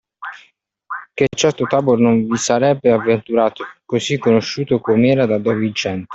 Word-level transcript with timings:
Ché 1.13 1.27
certo 1.29 1.65
Tabor 1.67 1.99
non 1.99 2.25
vi 2.25 2.35
si 2.35 2.45
sarebbe 2.45 2.91
avventurato 2.91 3.65
così 3.85 4.17
conosciuto 4.17 4.79
com'era 4.79 5.27
da 5.27 5.37
don 5.37 5.59
Viciente 5.59 6.09